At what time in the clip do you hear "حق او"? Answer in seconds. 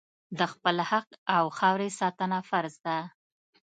0.89-1.43